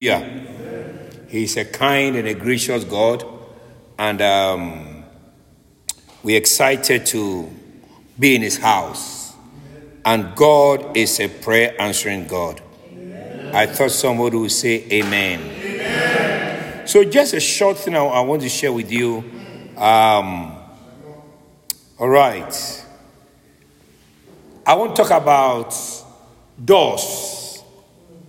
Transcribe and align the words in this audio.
Yeah. 0.00 0.22
He's 1.26 1.56
a 1.56 1.64
kind 1.64 2.14
and 2.14 2.28
a 2.28 2.34
gracious 2.34 2.84
God. 2.84 3.24
And 3.98 4.22
um, 4.22 5.04
we're 6.22 6.38
excited 6.38 7.04
to 7.06 7.50
be 8.16 8.36
in 8.36 8.42
his 8.42 8.58
house. 8.58 9.34
And 10.04 10.36
God 10.36 10.96
is 10.96 11.18
a 11.18 11.28
prayer 11.28 11.74
answering 11.80 12.28
God. 12.28 12.62
I 13.52 13.66
thought 13.66 13.90
somebody 13.90 14.36
would 14.36 14.52
say 14.52 14.84
amen. 14.92 15.40
amen. 15.40 16.86
So, 16.86 17.02
just 17.02 17.34
a 17.34 17.40
short 17.40 17.78
thing 17.78 17.96
I, 17.96 18.04
I 18.04 18.20
want 18.20 18.42
to 18.42 18.48
share 18.48 18.72
with 18.72 18.92
you. 18.92 19.24
Um, 19.76 20.56
all 21.98 22.08
right. 22.08 22.84
I 24.64 24.74
want 24.74 24.94
to 24.94 25.02
talk 25.02 25.10
about 25.10 25.74
doors. 26.62 27.62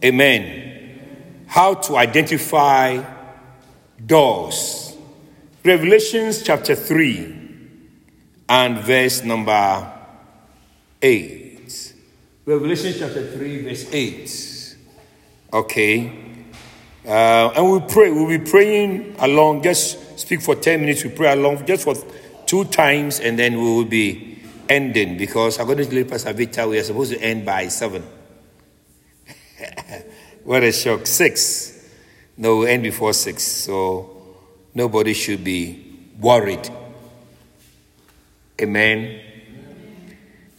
Amen. 0.03 0.58
How 1.49 1.73
to 1.73 1.97
identify 1.97 3.03
doors. 4.05 4.95
Revelations 5.65 6.43
chapter 6.43 6.75
3 6.75 7.35
and 8.47 8.77
verse 8.77 9.23
number 9.23 9.91
8. 11.01 11.93
Revelation 12.45 12.93
chapter 12.99 13.31
3, 13.31 13.63
verse 13.63 13.91
8. 13.91 14.77
Okay. 15.51 16.25
Uh, 17.03 17.51
and 17.55 17.71
we 17.71 17.79
pray. 17.79 18.11
We'll 18.11 18.27
be 18.27 18.37
praying 18.47 19.15
along. 19.17 19.63
Just 19.63 20.19
speak 20.19 20.41
for 20.41 20.53
10 20.53 20.81
minutes. 20.81 21.03
We 21.03 21.09
pray 21.09 21.33
along 21.33 21.65
just 21.65 21.83
for 21.83 21.95
two 22.45 22.65
times 22.65 23.19
and 23.19 23.39
then 23.39 23.57
we 23.57 23.63
will 23.63 23.85
be 23.85 24.37
ending 24.69 25.17
because 25.17 25.57
according 25.57 25.89
to 25.89 26.05
Pastor 26.05 26.31
Victor, 26.31 26.67
we 26.67 26.77
are 26.77 26.83
supposed 26.83 27.11
to 27.11 27.19
end 27.19 27.43
by 27.43 27.69
7. 27.69 28.03
what 30.49 30.63
a 30.63 30.71
shock. 30.71 31.05
6. 31.05 31.89
No, 32.35 32.63
end 32.63 32.81
before 32.81 33.13
6. 33.13 33.43
So 33.43 34.09
nobody 34.73 35.13
should 35.13 35.43
be 35.43 36.09
worried. 36.19 36.67
Amen. 38.59 39.21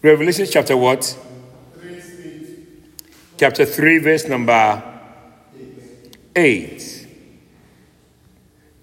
Revelation 0.01 0.47
chapter 0.49 0.77
what? 0.77 1.19
Chapter 3.37 3.65
3, 3.65 3.99
verse 3.99 4.29
number 4.29 4.81
8. 6.37 7.09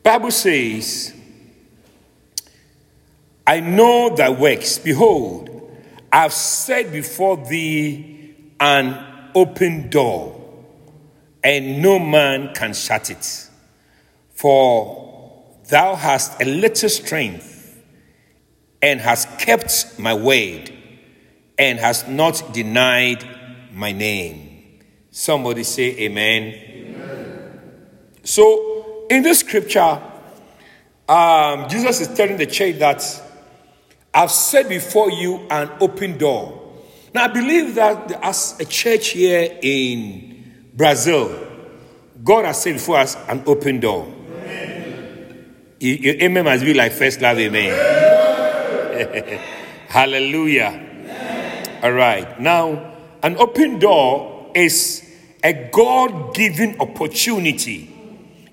Bible 0.04 0.32
says, 0.32 1.14
I 3.46 3.62
know 3.62 4.14
thy 4.14 4.28
works. 4.28 4.78
Behold, 4.78 5.72
I've 6.12 6.34
set 6.34 6.92
before 6.92 7.38
thee 7.38 8.36
an 8.60 9.32
open 9.34 9.90
door, 9.90 10.34
and 11.48 11.82
no 11.82 11.98
man 11.98 12.54
can 12.54 12.74
shut 12.74 13.10
it. 13.10 13.50
For 14.34 15.46
thou 15.70 15.96
hast 15.96 16.42
a 16.42 16.46
little 16.46 16.90
strength, 16.90 17.82
and 18.82 19.00
hast 19.00 19.40
kept 19.40 19.98
my 19.98 20.14
word, 20.14 20.74
and 21.58 21.80
hast 21.80 22.10
not 22.10 22.54
denied 22.54 23.24
my 23.72 23.94
name. 23.94 24.82
Somebody 25.10 25.64
say 25.64 25.98
amen. 26.00 26.54
amen. 26.54 27.62
So, 28.26 29.06
in 29.10 29.24
this 29.24 29.40
scripture, 29.40 30.02
um, 31.08 31.70
Jesus 31.70 32.02
is 32.02 32.10
telling 32.10 32.36
the 32.36 32.46
church 32.46 32.78
that 32.80 33.24
I've 34.14 34.32
set 34.32 34.68
before 34.68 35.12
you 35.12 35.48
an 35.50 35.72
open 35.80 36.18
door. 36.18 36.76
Now, 37.14 37.24
I 37.24 37.28
believe 37.30 37.76
that 37.76 38.12
as 38.22 38.58
a 38.60 38.66
church 38.66 39.10
here 39.10 39.58
in 39.62 40.37
Brazil, 40.78 41.48
God 42.24 42.46
has 42.46 42.62
set 42.62 42.74
before 42.74 42.98
us 42.98 43.18
an 43.28 43.42
open 43.48 43.80
door. 43.80 44.14
Amen. 44.30 45.56
Your 45.80 46.14
amen 46.22 46.46
must 46.46 46.64
be 46.64 46.76
like 46.76 46.92
first 46.92 47.20
love, 47.20 47.40
amen. 47.40 47.74
Hallelujah. 49.88 50.68
Amen. 50.68 51.80
All 51.84 51.94
right. 51.94 52.40
Now, 52.40 52.94
an 53.24 53.38
open 53.38 53.80
door 53.80 54.52
is 54.54 55.04
a 55.44 55.70
God 55.74 56.36
given 56.36 56.80
opportunity 56.80 57.92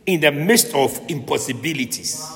in 0.07 0.21
the 0.21 0.33
midst 0.33 0.75
of 0.75 0.99
impossibilities. 1.09 2.27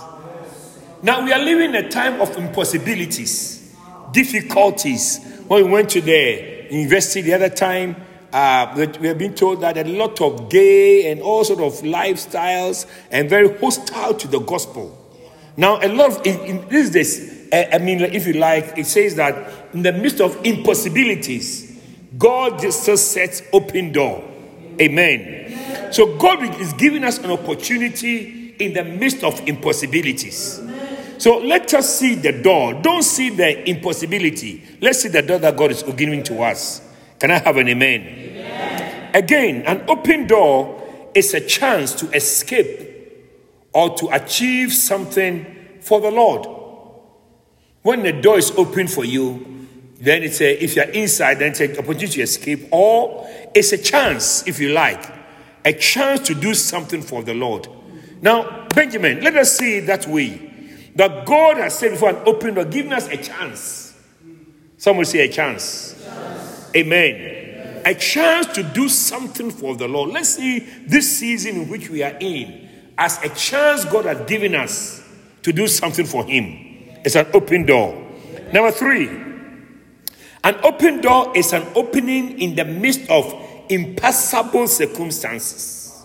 Now 1.02 1.24
we 1.24 1.32
are 1.32 1.38
living 1.38 1.74
a 1.74 1.88
time 1.88 2.20
of 2.20 2.36
impossibilities, 2.36 3.74
difficulties. 4.12 5.18
When 5.46 5.64
we 5.64 5.70
went 5.70 5.88
to 5.90 6.02
the 6.02 6.66
university 6.70 7.22
the 7.22 7.32
other 7.32 7.48
time, 7.48 7.96
uh, 8.32 8.88
we 9.00 9.08
have 9.08 9.18
been 9.18 9.34
told 9.34 9.60
that 9.62 9.76
a 9.78 9.84
lot 9.84 10.20
of 10.20 10.48
gay 10.50 11.10
and 11.10 11.20
all 11.20 11.44
sort 11.44 11.60
of 11.60 11.72
lifestyles 11.82 12.86
and 13.10 13.28
very 13.28 13.56
hostile 13.58 14.14
to 14.14 14.28
the 14.28 14.38
gospel. 14.40 14.94
Now, 15.56 15.80
a 15.82 15.88
lot 15.88 16.10
of 16.10 16.26
in, 16.26 16.40
in 16.40 16.68
these 16.68 16.90
days, 16.90 17.48
uh, 17.52 17.64
I 17.72 17.78
mean, 17.78 18.00
if 18.00 18.26
you 18.26 18.34
like, 18.34 18.76
it 18.76 18.86
says 18.86 19.16
that 19.16 19.74
in 19.74 19.82
the 19.82 19.92
midst 19.92 20.20
of 20.20 20.44
impossibilities, 20.44 21.80
God 22.16 22.60
just 22.60 22.84
sets 22.84 23.42
open 23.52 23.92
door. 23.92 24.24
Amen. 24.80 25.92
So 25.92 26.16
God 26.18 26.60
is 26.60 26.72
giving 26.74 27.04
us 27.04 27.18
an 27.18 27.30
opportunity 27.30 28.54
in 28.58 28.72
the 28.74 28.84
midst 28.84 29.24
of 29.24 29.40
impossibilities. 29.48 30.60
So 31.18 31.38
let 31.38 31.72
us 31.74 31.98
see 31.98 32.14
the 32.14 32.32
door. 32.32 32.74
Don't 32.74 33.02
see 33.02 33.30
the 33.30 33.68
impossibility. 33.68 34.62
Let's 34.80 35.02
see 35.02 35.08
the 35.08 35.22
door 35.22 35.38
that 35.38 35.56
God 35.56 35.72
is 35.72 35.82
giving 35.82 36.22
to 36.24 36.42
us. 36.42 36.82
Can 37.18 37.30
I 37.30 37.38
have 37.38 37.56
an 37.56 37.68
amen? 37.68 38.02
amen? 38.02 39.10
Again, 39.14 39.62
an 39.62 39.84
open 39.88 40.26
door 40.26 41.10
is 41.14 41.34
a 41.34 41.40
chance 41.40 41.92
to 41.94 42.10
escape 42.14 42.88
or 43.72 43.94
to 43.96 44.08
achieve 44.08 44.72
something 44.72 45.78
for 45.80 46.00
the 46.00 46.10
Lord. 46.10 46.46
When 47.82 48.02
the 48.02 48.12
door 48.12 48.38
is 48.38 48.50
open 48.52 48.86
for 48.88 49.04
you, 49.04 49.66
then 50.00 50.22
it's 50.22 50.40
a, 50.40 50.62
if 50.62 50.76
you're 50.76 50.84
inside, 50.86 51.38
then 51.40 51.50
it's 51.50 51.60
an 51.60 51.72
opportunity 51.72 52.06
to 52.06 52.22
escape, 52.22 52.68
or 52.70 53.28
it's 53.54 53.72
a 53.72 53.78
chance, 53.78 54.46
if 54.46 54.60
you 54.60 54.70
like, 54.70 55.12
a 55.64 55.72
chance 55.72 56.26
to 56.28 56.34
do 56.34 56.54
something 56.54 57.02
for 57.02 57.22
the 57.22 57.34
Lord. 57.34 57.68
Now, 58.20 58.66
Benjamin, 58.74 59.22
let 59.22 59.36
us 59.36 59.56
see 59.56 59.80
that 59.80 60.06
way 60.06 60.48
that 60.94 61.26
God 61.26 61.56
has 61.56 61.78
said 61.78 61.92
before 61.92 62.10
an 62.10 62.22
open 62.26 62.54
door, 62.54 62.64
giving 62.64 62.92
us 62.92 63.08
a 63.08 63.16
chance. 63.16 63.94
Someone 64.76 65.04
say 65.04 65.20
a 65.20 65.32
chance. 65.32 66.00
chance. 66.04 66.47
Amen. 66.76 67.82
A 67.84 67.94
chance 67.94 68.46
to 68.54 68.62
do 68.62 68.88
something 68.88 69.50
for 69.50 69.76
the 69.76 69.88
Lord. 69.88 70.10
Let's 70.10 70.30
see 70.30 70.58
this 70.58 71.18
season 71.18 71.62
in 71.62 71.68
which 71.68 71.88
we 71.88 72.02
are 72.02 72.16
in 72.20 72.68
as 72.98 73.22
a 73.22 73.28
chance 73.30 73.84
God 73.84 74.04
has 74.04 74.28
given 74.28 74.54
us 74.54 75.02
to 75.42 75.52
do 75.52 75.66
something 75.68 76.04
for 76.04 76.24
Him. 76.24 76.68
It's 77.04 77.14
an 77.14 77.28
open 77.32 77.64
door. 77.64 78.06
Number 78.52 78.70
three, 78.72 79.08
an 80.44 80.56
open 80.62 81.00
door 81.00 81.36
is 81.36 81.52
an 81.52 81.66
opening 81.74 82.40
in 82.40 82.54
the 82.56 82.64
midst 82.64 83.08
of 83.10 83.34
impassable 83.68 84.66
circumstances. 84.66 86.04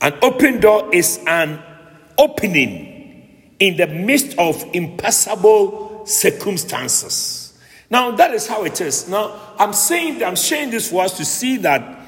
An 0.00 0.14
open 0.22 0.60
door 0.60 0.94
is 0.94 1.20
an 1.26 1.60
opening 2.16 3.54
in 3.58 3.76
the 3.76 3.86
midst 3.86 4.38
of 4.38 4.64
impassable 4.72 6.06
circumstances. 6.06 7.47
Now, 7.90 8.10
that 8.12 8.34
is 8.34 8.46
how 8.46 8.64
it 8.64 8.80
is. 8.80 9.08
Now, 9.08 9.54
I'm 9.58 9.72
saying 9.72 10.18
that 10.18 10.28
I'm 10.28 10.36
sharing 10.36 10.70
this 10.70 10.90
for 10.90 11.04
us 11.04 11.16
to 11.16 11.24
see 11.24 11.56
that 11.58 12.06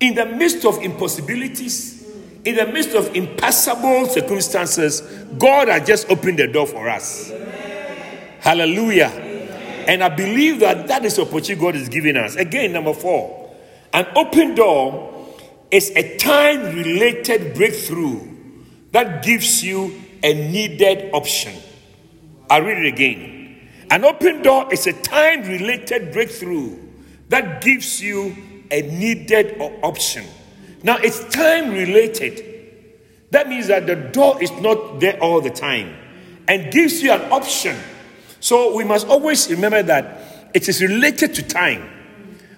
in 0.00 0.14
the 0.14 0.24
midst 0.24 0.64
of 0.64 0.78
impossibilities, 0.78 2.06
in 2.44 2.56
the 2.56 2.66
midst 2.66 2.94
of 2.94 3.14
impassable 3.14 4.06
circumstances, 4.06 5.00
God 5.38 5.68
has 5.68 5.86
just 5.86 6.10
opened 6.10 6.38
the 6.38 6.46
door 6.46 6.66
for 6.66 6.88
us. 6.88 7.30
Hallelujah. 8.40 9.08
And 9.86 10.02
I 10.02 10.08
believe 10.08 10.60
that 10.60 10.88
that 10.88 11.04
is 11.04 11.16
the 11.16 11.22
opportunity 11.22 11.56
God 11.56 11.76
is 11.76 11.88
giving 11.88 12.16
us. 12.16 12.36
Again, 12.36 12.72
number 12.72 12.94
four, 12.94 13.54
an 13.92 14.06
open 14.14 14.54
door 14.54 15.34
is 15.70 15.90
a 15.90 16.16
time 16.16 16.74
related 16.74 17.54
breakthrough 17.54 18.20
that 18.92 19.22
gives 19.22 19.62
you 19.62 20.02
a 20.22 20.34
needed 20.50 21.10
option. 21.12 21.54
i 22.48 22.58
read 22.58 22.78
it 22.78 22.86
again. 22.86 23.37
An 23.90 24.04
open 24.04 24.42
door 24.42 24.72
is 24.72 24.86
a 24.86 24.92
time 24.92 25.42
related 25.42 26.12
breakthrough 26.12 26.78
that 27.30 27.62
gives 27.62 28.02
you 28.02 28.36
a 28.70 28.82
needed 28.82 29.58
option. 29.82 30.26
Now, 30.82 30.98
it's 30.98 31.24
time 31.30 31.72
related. 31.72 32.44
That 33.30 33.48
means 33.48 33.68
that 33.68 33.86
the 33.86 33.96
door 33.96 34.42
is 34.42 34.52
not 34.52 35.00
there 35.00 35.18
all 35.20 35.40
the 35.40 35.50
time 35.50 35.96
and 36.46 36.70
gives 36.70 37.02
you 37.02 37.12
an 37.12 37.32
option. 37.32 37.76
So, 38.40 38.76
we 38.76 38.84
must 38.84 39.06
always 39.08 39.50
remember 39.50 39.82
that 39.82 40.50
it 40.54 40.68
is 40.68 40.82
related 40.82 41.34
to 41.36 41.42
time. 41.42 41.88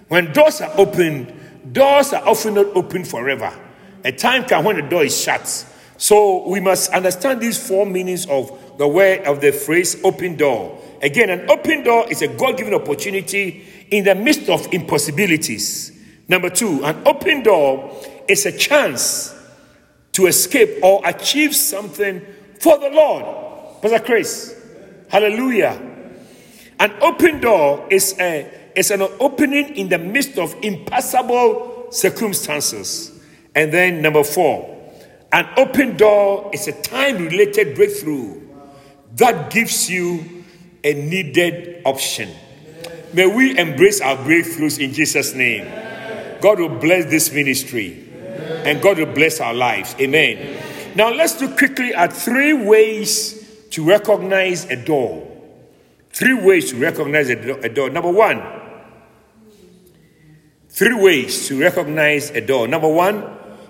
When 0.09 0.33
doors 0.33 0.59
are 0.59 0.71
opened, 0.77 1.33
doors 1.71 2.11
are 2.11 2.27
often 2.27 2.55
not 2.55 2.67
open 2.75 3.05
forever. 3.05 3.57
A 4.03 4.11
time 4.11 4.43
can 4.45 4.65
when 4.65 4.75
the 4.75 4.81
door 4.81 5.03
is 5.03 5.19
shut 5.19 5.65
so 6.01 6.47
we 6.47 6.59
must 6.59 6.89
understand 6.93 7.41
these 7.41 7.63
four 7.67 7.85
meanings 7.85 8.25
of 8.25 8.49
the 8.81 9.23
of 9.27 9.41
the 9.41 9.51
phrase 9.51 10.03
open 10.03 10.35
door. 10.35 10.81
Again, 11.03 11.29
an 11.29 11.49
open 11.51 11.83
door 11.83 12.09
is 12.09 12.23
a 12.23 12.27
God 12.27 12.57
given 12.57 12.73
opportunity 12.73 13.63
in 13.91 14.03
the 14.03 14.15
midst 14.15 14.49
of 14.49 14.73
impossibilities. 14.73 15.91
Number 16.27 16.49
two, 16.49 16.83
an 16.83 17.03
open 17.05 17.43
door 17.43 17.95
is 18.27 18.47
a 18.47 18.51
chance 18.51 19.35
to 20.13 20.25
escape 20.25 20.83
or 20.83 20.99
achieve 21.05 21.55
something 21.55 22.25
for 22.59 22.79
the 22.79 22.89
Lord. 22.89 23.83
Pastor 23.83 23.99
Chris, 23.99 24.59
hallelujah. 25.09 25.79
An 26.79 26.91
open 27.01 27.39
door 27.39 27.87
is, 27.91 28.15
a, 28.19 28.49
is 28.75 28.89
an 28.89 29.03
opening 29.19 29.75
in 29.75 29.89
the 29.89 29.99
midst 29.99 30.39
of 30.39 30.55
impassable 30.63 31.87
circumstances. 31.91 33.11
And 33.53 33.71
then, 33.71 34.01
number 34.01 34.23
four, 34.23 34.91
an 35.31 35.47
open 35.57 35.97
door 35.97 36.49
is 36.51 36.67
a 36.67 36.81
time 36.81 37.17
related 37.17 37.75
breakthrough 37.75 38.50
that 39.15 39.51
gives 39.51 39.89
you 39.89 40.43
a 40.83 40.93
needed 40.93 41.81
option. 41.85 42.29
May 43.13 43.27
we 43.27 43.57
embrace 43.57 44.01
our 44.01 44.17
breakthroughs 44.17 44.79
in 44.79 44.93
Jesus' 44.93 45.33
name. 45.33 45.65
God 46.41 46.59
will 46.59 46.79
bless 46.79 47.09
this 47.09 47.31
ministry 47.31 48.07
and 48.65 48.81
God 48.81 48.97
will 48.97 49.13
bless 49.13 49.39
our 49.39 49.53
lives. 49.53 49.95
Amen. 49.99 50.61
Now, 50.95 51.13
let's 51.13 51.39
look 51.41 51.57
quickly 51.57 51.93
at 51.93 52.13
three 52.13 52.53
ways 52.53 53.67
to 53.71 53.83
recognize 53.83 54.65
a 54.65 54.75
door. 54.75 55.27
Three 56.09 56.33
ways 56.33 56.71
to 56.71 56.77
recognize 56.77 57.29
a 57.29 57.69
door. 57.69 57.89
Number 57.89 58.11
one, 58.11 58.41
three 60.69 60.93
ways 60.93 61.47
to 61.47 61.59
recognize 61.59 62.31
a 62.31 62.41
door. 62.41 62.67
Number 62.67 62.89
one, 62.89 63.23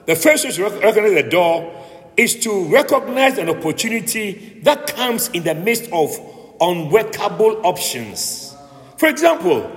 the 0.05 0.15
first 0.15 0.45
way 0.45 0.51
to 0.51 0.79
recognize 0.79 1.13
a 1.13 1.29
door 1.29 1.80
is 2.17 2.35
to 2.41 2.65
recognize 2.65 3.37
an 3.37 3.49
opportunity 3.49 4.59
that 4.63 4.87
comes 4.87 5.29
in 5.29 5.43
the 5.43 5.55
midst 5.55 5.89
of 5.91 6.09
unworkable 6.59 7.65
options. 7.65 8.55
For 8.97 9.07
example, 9.07 9.69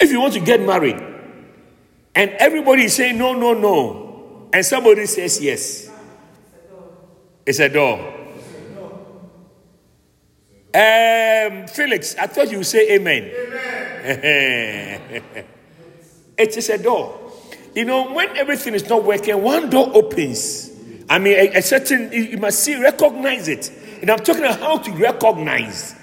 if 0.00 0.10
you 0.10 0.20
want 0.20 0.34
to 0.34 0.40
get 0.40 0.60
married 0.60 0.96
and 2.14 2.30
everybody 2.32 2.84
is 2.84 2.94
saying 2.94 3.18
no, 3.18 3.34
no, 3.34 3.52
no, 3.54 4.48
and 4.52 4.64
somebody 4.64 5.06
says 5.06 5.40
yes, 5.42 5.90
it's 7.44 7.58
a 7.58 7.68
door. 7.68 8.12
Um, 10.74 11.68
Felix, 11.68 12.16
I 12.16 12.26
thought 12.26 12.50
you 12.50 12.58
would 12.58 12.66
say 12.66 12.96
amen. 12.96 13.30
amen. 14.04 15.24
it 16.38 16.56
is 16.56 16.68
a 16.68 16.82
door. 16.82 17.32
You 17.74 17.84
know, 17.84 18.12
when 18.12 18.36
everything 18.36 18.74
is 18.74 18.88
not 18.88 19.04
working, 19.04 19.40
one 19.40 19.70
door 19.70 19.90
opens. 19.94 20.63
I 21.08 21.18
mean, 21.18 21.34
a, 21.34 21.58
a 21.58 21.62
certain, 21.62 22.10
you 22.12 22.38
must 22.38 22.60
see, 22.60 22.80
recognize 22.80 23.48
it. 23.48 23.70
And 24.00 24.10
I'm 24.10 24.18
talking 24.18 24.44
about 24.44 24.60
how 24.60 24.78
to 24.78 24.92
recognize. 24.92 25.94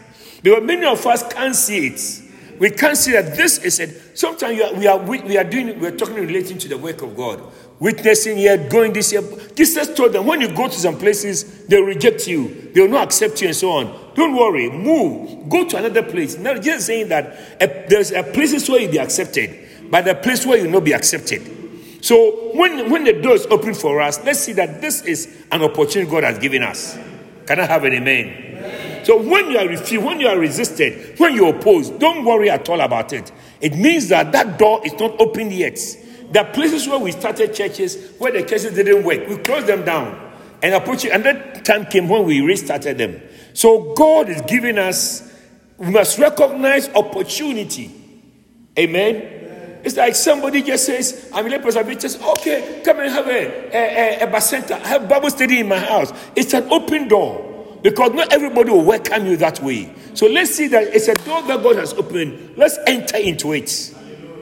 Because 0.41 0.63
many 0.63 0.85
of 0.85 1.05
us 1.05 1.31
can't 1.31 1.55
see 1.55 1.87
it. 1.87 2.21
We 2.59 2.69
can't 2.69 2.95
see 2.95 3.13
that 3.13 3.35
this 3.35 3.57
is 3.57 3.79
it. 3.79 4.17
Sometimes 4.17 4.61
are, 4.61 4.73
we, 4.75 4.85
are, 4.85 4.99
we, 4.99 5.21
we 5.21 5.37
are 5.37 5.43
doing, 5.43 5.79
we're 5.79 5.95
talking 5.95 6.15
relating 6.15 6.59
to 6.59 6.67
the 6.67 6.77
work 6.77 7.01
of 7.01 7.15
God. 7.15 7.41
Witnessing 7.79 8.37
here, 8.37 8.69
going 8.69 8.93
this 8.93 9.11
year. 9.11 9.23
Jesus 9.55 9.95
told 9.95 10.13
them 10.13 10.27
when 10.27 10.41
you 10.41 10.53
go 10.55 10.67
to 10.67 10.73
some 10.79 10.97
places, 10.99 11.65
they'll 11.65 11.81
reject 11.81 12.27
you, 12.27 12.69
they 12.73 12.81
will 12.81 12.89
not 12.89 13.05
accept 13.05 13.41
you, 13.41 13.47
and 13.47 13.55
so 13.55 13.71
on. 13.71 14.13
Don't 14.13 14.35
worry, 14.35 14.69
move, 14.69 15.49
go 15.49 15.67
to 15.67 15.77
another 15.77 16.03
place. 16.03 16.37
Now, 16.37 16.53
just 16.59 16.85
saying 16.85 17.09
that 17.09 17.57
a, 17.59 17.87
there's 17.89 18.11
a 18.11 18.21
places 18.21 18.69
where 18.69 18.79
you'll 18.81 18.91
be 18.91 18.99
accepted, 18.99 19.89
but 19.89 20.05
the 20.05 20.13
place 20.13 20.45
where 20.45 20.59
you'll 20.59 20.71
not 20.71 20.83
be 20.83 20.93
accepted. 20.93 21.60
So 22.01 22.51
when, 22.53 22.89
when 22.89 23.03
the 23.03 23.13
door 23.13 23.35
is 23.35 23.45
open 23.47 23.73
for 23.73 24.01
us, 24.01 24.23
let's 24.25 24.39
see 24.39 24.53
that 24.53 24.81
this 24.81 25.01
is 25.03 25.45
an 25.51 25.61
opportunity 25.61 26.09
God 26.09 26.23
has 26.23 26.39
given 26.39 26.63
us. 26.63 26.97
Can 27.45 27.59
I 27.59 27.65
have 27.65 27.83
an 27.83 27.93
amen? 27.93 29.05
So 29.05 29.21
when 29.21 29.49
you 29.51 29.57
are 29.57 29.67
refused, 29.67 30.05
when 30.05 30.19
you 30.19 30.27
are 30.27 30.37
resisted, 30.37 31.19
when 31.19 31.33
you 31.33 31.47
oppose, 31.47 31.89
don't 31.89 32.25
worry 32.25 32.49
at 32.49 32.67
all 32.69 32.81
about 32.81 33.13
it. 33.13 33.31
It 33.59 33.75
means 33.75 34.09
that 34.09 34.31
that 34.31 34.57
door 34.57 34.85
is 34.85 34.93
not 34.93 35.19
open 35.19 35.51
yet. 35.51 35.79
There 36.31 36.45
are 36.45 36.53
places 36.53 36.87
where 36.87 36.99
we 36.99 37.11
started 37.11 37.53
churches 37.53 38.13
where 38.17 38.31
the 38.31 38.39
churches 38.43 38.73
didn't 38.73 39.03
work. 39.03 39.27
We 39.27 39.37
closed 39.37 39.67
them 39.67 39.83
down. 39.85 40.31
And 40.63 40.75
approach 40.75 41.05
and 41.05 41.23
that 41.25 41.65
time 41.65 41.85
came 41.85 42.07
when 42.07 42.23
we 42.23 42.41
restarted 42.41 42.97
them. 42.97 43.21
So 43.53 43.93
God 43.95 44.29
is 44.29 44.41
giving 44.41 44.77
us, 44.77 45.29
we 45.77 45.89
must 45.89 46.19
recognize 46.19 46.87
opportunity. 46.89 47.91
Amen. 48.77 49.40
It's 49.83 49.97
like 49.97 50.15
somebody 50.15 50.61
just 50.61 50.85
says, 50.85 51.29
I'm 51.33 51.51
a 51.51 51.59
person, 51.59 51.99
just 51.99 52.21
okay, 52.21 52.81
come 52.85 52.99
and 52.99 53.11
have 53.11 53.27
a, 53.27 53.75
a, 53.75 54.23
a, 54.23 54.35
a 54.35 54.41
center, 54.41 54.75
have 54.75 55.09
Bible 55.09 55.29
study 55.29 55.59
in 55.59 55.67
my 55.67 55.79
house. 55.79 56.13
It's 56.35 56.53
an 56.53 56.71
open 56.71 57.07
door 57.07 57.79
because 57.81 58.11
not 58.13 58.31
everybody 58.31 58.69
will 58.69 58.85
welcome 58.85 59.25
you 59.25 59.37
that 59.37 59.61
way. 59.61 59.93
So 60.13 60.27
let's 60.27 60.51
see 60.51 60.67
that 60.67 60.83
it's 60.93 61.07
a 61.07 61.15
door 61.15 61.41
that 61.43 61.63
God 61.63 61.77
has 61.77 61.93
opened. 61.93 62.57
Let's 62.57 62.77
enter 62.85 63.17
into 63.17 63.53
it. 63.53 63.95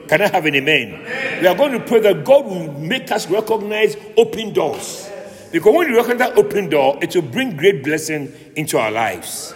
Can 0.08 0.20
I 0.20 0.28
have 0.28 0.44
an 0.44 0.56
amen? 0.56 0.94
amen? 0.94 1.40
We 1.40 1.46
are 1.46 1.54
going 1.54 1.72
to 1.72 1.80
pray 1.80 2.00
that 2.00 2.24
God 2.24 2.44
will 2.44 2.72
make 2.74 3.10
us 3.10 3.30
recognize 3.30 3.96
open 4.16 4.52
doors. 4.52 5.08
Because 5.52 5.74
when 5.74 5.88
you 5.88 5.96
recognize 5.96 6.30
that 6.30 6.38
open 6.38 6.68
door, 6.68 6.98
it 7.00 7.14
will 7.14 7.22
bring 7.22 7.56
great 7.56 7.82
blessing 7.82 8.32
into 8.56 8.78
our 8.78 8.90
lives. 8.90 9.54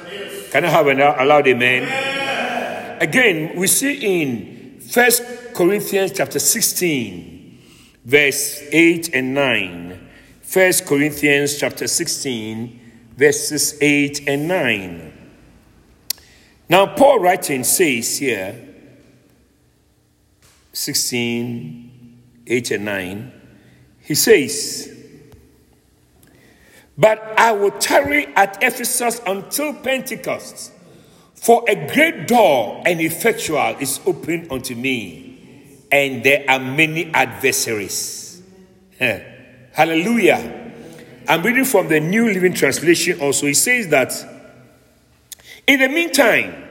Can 0.50 0.64
I 0.64 0.68
have 0.68 0.86
an 0.86 1.00
allowed 1.00 1.46
amen? 1.48 1.82
amen? 1.82 3.02
Again, 3.02 3.56
we 3.58 3.66
see 3.66 4.22
in 4.22 4.53
First 4.94 5.54
Corinthians 5.54 6.12
chapter 6.12 6.38
16, 6.38 7.60
verse 8.04 8.62
8 8.70 9.12
and 9.12 9.34
9. 9.34 10.08
First 10.40 10.86
Corinthians 10.86 11.58
chapter 11.58 11.88
16, 11.88 12.80
verses 13.16 13.76
8 13.82 14.28
and 14.28 14.46
9. 14.46 15.12
Now, 16.68 16.94
Paul 16.94 17.18
writing 17.18 17.64
says 17.64 18.18
here, 18.18 18.54
16, 20.72 22.22
8 22.46 22.70
and 22.70 22.84
9, 22.84 23.32
he 23.98 24.14
says, 24.14 24.96
But 26.96 27.20
I 27.36 27.50
will 27.50 27.72
tarry 27.72 28.26
at 28.36 28.62
Ephesus 28.62 29.20
until 29.26 29.74
Pentecost, 29.74 30.70
for 31.44 31.62
a 31.68 31.74
great 31.92 32.26
door 32.26 32.82
and 32.86 33.02
effectual 33.02 33.76
is 33.78 34.00
open 34.06 34.48
unto 34.50 34.74
me, 34.74 35.78
and 35.92 36.24
there 36.24 36.42
are 36.48 36.58
many 36.58 37.12
adversaries. 37.12 38.42
Hallelujah. 38.98 40.72
I'm 41.28 41.42
reading 41.42 41.66
from 41.66 41.88
the 41.88 42.00
New 42.00 42.32
Living 42.32 42.54
Translation 42.54 43.20
also. 43.20 43.46
It 43.46 43.56
says 43.56 43.88
that 43.88 44.12
in 45.66 45.80
the 45.80 45.88
meantime, 45.88 46.64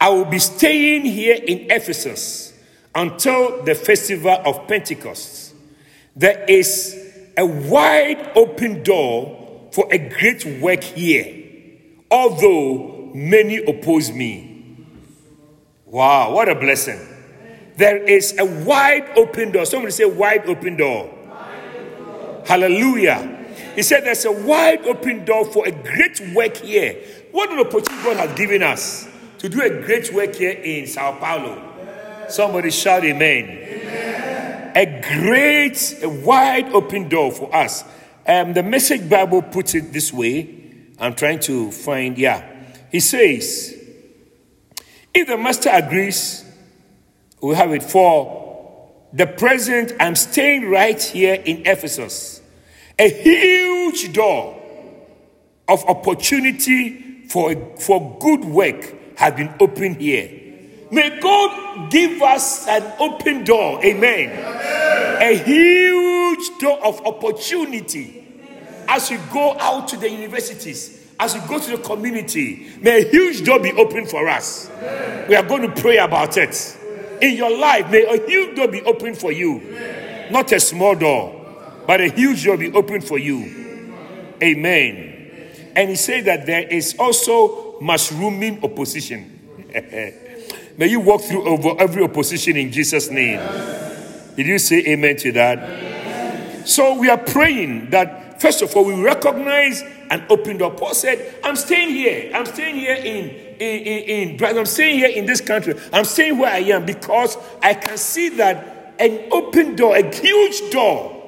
I 0.00 0.08
will 0.08 0.24
be 0.24 0.38
staying 0.38 1.04
here 1.04 1.36
in 1.36 1.70
Ephesus 1.70 2.54
until 2.94 3.62
the 3.62 3.74
festival 3.74 4.40
of 4.46 4.66
Pentecost. 4.68 5.54
There 6.16 6.44
is 6.48 6.98
a 7.36 7.44
wide 7.44 8.32
open 8.36 8.82
door 8.82 9.68
for 9.72 9.86
a 9.90 9.98
great 9.98 10.46
work 10.62 10.82
here, 10.82 11.44
although 12.10 12.91
many 13.14 13.58
oppose 13.58 14.10
me. 14.12 14.76
Wow, 15.86 16.32
what 16.32 16.48
a 16.48 16.54
blessing! 16.54 17.00
There 17.76 17.96
is 17.96 18.38
a 18.38 18.44
wide 18.44 19.10
open 19.16 19.52
door. 19.52 19.64
Somebody 19.64 19.92
say, 19.92 20.04
wide 20.04 20.46
open 20.46 20.76
door. 20.76 21.18
Hallelujah. 22.46 23.38
He 23.74 23.82
said 23.82 24.04
there's 24.04 24.24
a 24.24 24.32
wide 24.32 24.86
open 24.86 25.24
door 25.24 25.44
for 25.46 25.66
a 25.66 25.70
great 25.70 26.20
work 26.34 26.56
here. 26.58 27.02
What 27.30 27.50
an 27.50 27.60
opportunity 27.60 28.04
God 28.04 28.16
has 28.18 28.38
given 28.38 28.62
us 28.62 29.08
to 29.38 29.48
do 29.48 29.62
a 29.62 29.82
great 29.82 30.12
work 30.12 30.34
here 30.34 30.50
in 30.52 30.86
Sao 30.86 31.18
Paulo. 31.18 32.26
Somebody 32.28 32.70
shout 32.70 33.04
amen. 33.04 33.44
amen. 33.44 34.72
A 34.76 35.20
great, 35.20 35.98
a 36.02 36.08
wide 36.08 36.72
open 36.72 37.08
door 37.08 37.32
for 37.32 37.54
us. 37.54 37.84
Um, 38.26 38.52
the 38.52 38.62
message 38.62 39.08
Bible 39.08 39.42
puts 39.42 39.74
it 39.74 39.92
this 39.92 40.12
way. 40.12 40.60
I'm 40.98 41.14
trying 41.14 41.40
to 41.40 41.72
find, 41.72 42.16
yeah. 42.18 42.51
He 42.92 43.00
says, 43.00 43.76
if 45.12 45.26
the 45.26 45.36
master 45.36 45.70
agrees, 45.72 46.44
we 47.42 47.56
have 47.56 47.72
it 47.72 47.82
for 47.82 48.92
the 49.12 49.26
present. 49.26 49.92
I'm 49.98 50.14
staying 50.14 50.70
right 50.70 51.02
here 51.02 51.34
in 51.34 51.66
Ephesus 51.66 52.42
a 52.98 53.08
huge 53.08 54.12
door 54.12 54.60
of 55.68 55.84
opportunity 55.86 57.26
for, 57.28 57.54
for 57.78 58.16
good 58.20 58.44
work 58.44 58.94
has 59.16 59.34
been 59.34 59.52
opened 59.60 60.00
here. 60.00 60.38
May 60.90 61.18
God 61.20 61.90
give 61.90 62.20
us 62.22 62.68
an 62.68 62.92
open 62.98 63.44
door. 63.44 63.82
Amen. 63.84 64.30
Amen. 64.30 65.22
A 65.22 65.36
huge 65.38 66.58
door 66.60 66.84
of 66.84 67.04
opportunity 67.06 68.24
as 68.88 69.10
we 69.10 69.16
go 69.32 69.56
out 69.58 69.88
to 69.88 69.96
the 69.96 70.10
universities, 70.10 71.01
as 71.22 71.34
we 71.34 71.40
go 71.48 71.58
to 71.58 71.76
the 71.76 71.82
community. 71.82 72.66
May 72.80 73.02
a 73.02 73.08
huge 73.08 73.44
door 73.44 73.60
be 73.60 73.72
open 73.72 74.06
for 74.06 74.28
us. 74.28 74.70
Amen. 74.70 75.28
We 75.28 75.36
are 75.36 75.46
going 75.46 75.62
to 75.62 75.80
pray 75.80 75.98
about 75.98 76.36
it. 76.36 76.78
In 77.20 77.36
your 77.36 77.56
life, 77.56 77.90
may 77.90 78.04
a 78.04 78.26
huge 78.26 78.56
door 78.56 78.68
be 78.68 78.82
open 78.82 79.14
for 79.14 79.30
you, 79.30 79.60
Amen. 79.60 80.32
not 80.32 80.50
a 80.52 80.58
small 80.58 80.94
door 80.94 81.42
but 81.86 82.00
a 82.00 82.08
huge 82.08 82.44
door 82.44 82.56
be 82.56 82.72
open 82.72 83.00
for 83.00 83.18
you. 83.18 84.34
Amen. 84.42 85.08
And 85.74 85.90
he 85.90 85.96
said 85.96 86.24
that 86.26 86.46
there 86.46 86.66
is 86.66 86.96
also 86.98 87.80
mushrooming 87.80 88.62
opposition. 88.64 89.38
May 90.76 90.86
you 90.86 91.00
walk 91.00 91.22
through 91.22 91.46
over 91.46 91.80
every 91.80 92.02
opposition 92.02 92.56
in 92.56 92.72
Jesus' 92.72 93.10
name. 93.10 93.38
Did 94.36 94.46
you 94.46 94.58
say 94.58 94.84
amen 94.86 95.16
to 95.16 95.32
that? 95.32 96.66
So 96.66 96.98
we 96.98 97.10
are 97.10 97.18
praying 97.18 97.90
that, 97.90 98.40
first 98.40 98.62
of 98.62 98.74
all, 98.74 98.84
we 98.84 98.94
recognize 98.94 99.82
an 100.12 100.26
open 100.28 100.58
door. 100.58 100.70
Paul 100.70 100.92
said, 100.92 101.36
I'm 101.42 101.56
staying 101.56 101.88
here. 101.88 102.30
I'm 102.34 102.44
staying 102.44 102.76
here 102.76 102.94
in, 102.96 103.30
in, 103.58 103.82
in, 103.82 104.36
in, 104.38 104.44
I'm 104.44 104.66
staying 104.66 104.98
here 104.98 105.08
in 105.08 105.24
this 105.24 105.40
country. 105.40 105.74
I'm 105.90 106.04
staying 106.04 106.36
where 106.36 106.52
I 106.52 106.58
am 106.58 106.84
because 106.84 107.38
I 107.62 107.72
can 107.72 107.96
see 107.96 108.28
that 108.36 108.94
an 108.98 109.32
open 109.32 109.74
door, 109.74 109.96
a 109.96 110.14
huge 110.14 110.70
door. 110.70 111.18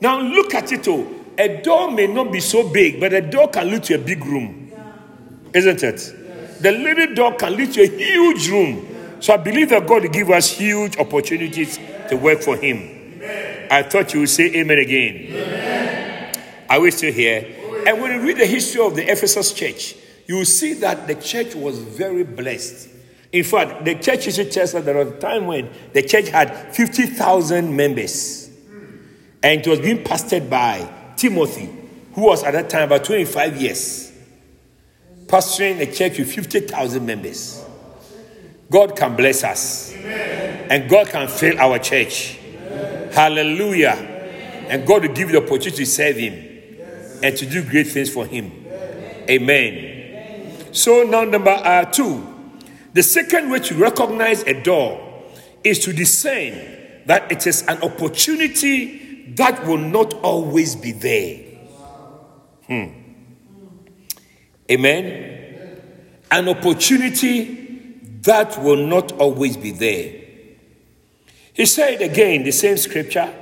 Now 0.00 0.20
look 0.20 0.54
at 0.54 0.72
it 0.72 0.88
all. 0.88 1.06
A 1.38 1.62
door 1.62 1.92
may 1.92 2.08
not 2.08 2.32
be 2.32 2.40
so 2.40 2.68
big, 2.68 2.98
but 2.98 3.12
a 3.12 3.20
door 3.20 3.48
can 3.48 3.70
lead 3.70 3.84
to 3.84 3.94
a 3.94 3.98
big 3.98 4.24
room. 4.24 4.72
Isn't 5.54 5.82
it? 5.84 6.60
The 6.60 6.72
little 6.72 7.14
door 7.14 7.36
can 7.36 7.56
lead 7.56 7.72
to 7.74 7.82
a 7.82 7.86
huge 7.86 8.48
room. 8.48 8.88
So 9.20 9.34
I 9.34 9.36
believe 9.36 9.68
that 9.68 9.86
God 9.86 10.02
will 10.02 10.10
give 10.10 10.30
us 10.30 10.50
huge 10.50 10.98
opportunities 10.98 11.78
to 12.08 12.16
work 12.16 12.42
for 12.42 12.56
Him. 12.56 13.20
I 13.70 13.84
thought 13.84 14.12
you 14.12 14.20
would 14.20 14.30
say 14.30 14.52
amen 14.56 14.78
again. 14.78 15.28
Amen. 15.30 16.34
Are 16.68 16.80
we 16.80 16.90
still 16.90 17.12
here? 17.12 17.61
And 17.86 18.00
when 18.00 18.12
you 18.12 18.26
read 18.26 18.38
the 18.38 18.46
history 18.46 18.84
of 18.84 18.94
the 18.94 19.10
Ephesus 19.10 19.52
church, 19.52 19.96
you 20.26 20.36
will 20.36 20.44
see 20.44 20.74
that 20.74 21.06
the 21.06 21.14
church 21.16 21.54
was 21.54 21.78
very 21.78 22.22
blessed. 22.22 22.88
In 23.32 23.44
fact, 23.44 23.84
the 23.84 23.94
church 23.94 24.26
history 24.26 24.44
tells 24.46 24.74
us 24.74 24.84
there 24.84 24.96
was 24.96 25.08
a 25.08 25.18
time 25.18 25.46
when 25.46 25.70
the 25.92 26.02
church 26.02 26.28
had 26.28 26.74
50,000 26.74 27.74
members. 27.74 28.50
And 29.42 29.60
it 29.60 29.66
was 29.66 29.80
being 29.80 30.04
pastored 30.04 30.48
by 30.48 30.88
Timothy, 31.16 31.70
who 32.14 32.22
was 32.26 32.44
at 32.44 32.52
that 32.52 32.70
time 32.70 32.84
about 32.84 33.04
25 33.04 33.60
years, 33.60 34.12
pastoring 35.26 35.80
a 35.80 35.92
church 35.92 36.18
with 36.18 36.32
50,000 36.32 37.04
members. 37.04 37.64
God 38.70 38.96
can 38.96 39.16
bless 39.16 39.42
us, 39.44 39.92
Amen. 39.94 40.70
and 40.70 40.88
God 40.88 41.08
can 41.08 41.28
fill 41.28 41.58
our 41.58 41.78
church. 41.78 42.38
Hallelujah. 43.12 43.90
And 44.68 44.86
God 44.86 45.02
will 45.02 45.12
give 45.12 45.30
you 45.30 45.40
the 45.40 45.44
opportunity 45.44 45.84
to 45.84 45.86
serve 45.86 46.16
Him 46.16 46.51
and 47.22 47.36
to 47.36 47.46
do 47.46 47.62
great 47.62 47.88
things 47.88 48.12
for 48.12 48.26
Him. 48.26 48.50
Amen. 49.28 50.72
So, 50.72 51.02
now, 51.02 51.24
number 51.24 51.50
uh, 51.50 51.84
two, 51.84 52.26
the 52.92 53.02
second 53.02 53.50
way 53.50 53.60
to 53.60 53.74
recognize 53.74 54.42
a 54.42 54.60
door 54.62 55.30
is 55.64 55.78
to 55.80 55.92
discern 55.92 57.04
that 57.06 57.30
it 57.30 57.46
is 57.46 57.62
an 57.68 57.82
opportunity 57.82 59.34
that 59.34 59.66
will 59.66 59.78
not 59.78 60.14
always 60.14 60.76
be 60.76 60.92
there. 60.92 61.38
Hmm. 62.66 62.86
Amen. 64.70 65.80
An 66.30 66.48
opportunity 66.48 67.98
that 68.22 68.62
will 68.62 68.86
not 68.86 69.12
always 69.12 69.56
be 69.56 69.72
there. 69.72 70.20
He 71.52 71.66
said 71.66 72.00
again, 72.00 72.44
the 72.44 72.52
same 72.52 72.76
scripture, 72.78 73.32